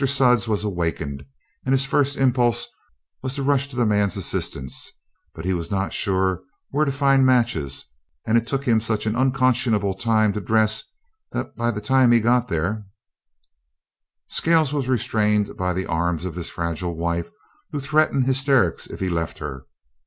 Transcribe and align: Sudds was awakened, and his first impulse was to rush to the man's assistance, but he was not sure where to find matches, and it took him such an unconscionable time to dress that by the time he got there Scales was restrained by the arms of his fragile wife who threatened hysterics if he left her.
Sudds 0.07 0.47
was 0.47 0.63
awakened, 0.63 1.23
and 1.63 1.73
his 1.73 1.85
first 1.85 2.17
impulse 2.17 2.65
was 3.21 3.35
to 3.35 3.43
rush 3.43 3.67
to 3.67 3.75
the 3.75 3.85
man's 3.85 4.17
assistance, 4.17 4.93
but 5.35 5.45
he 5.45 5.53
was 5.53 5.69
not 5.69 5.93
sure 5.93 6.41
where 6.71 6.85
to 6.85 6.91
find 6.91 7.23
matches, 7.23 7.85
and 8.25 8.35
it 8.35 8.47
took 8.47 8.63
him 8.63 8.81
such 8.81 9.05
an 9.05 9.15
unconscionable 9.15 9.93
time 9.93 10.33
to 10.33 10.41
dress 10.41 10.81
that 11.33 11.55
by 11.55 11.69
the 11.69 11.81
time 11.81 12.11
he 12.11 12.19
got 12.19 12.47
there 12.47 12.87
Scales 14.27 14.73
was 14.73 14.89
restrained 14.89 15.55
by 15.55 15.71
the 15.71 15.85
arms 15.85 16.25
of 16.25 16.33
his 16.33 16.49
fragile 16.49 16.95
wife 16.97 17.29
who 17.71 17.79
threatened 17.79 18.25
hysterics 18.25 18.87
if 18.87 19.01
he 19.01 19.07
left 19.07 19.37
her. 19.37 19.67